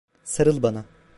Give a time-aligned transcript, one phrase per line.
[0.23, 0.85] Sarıl bana.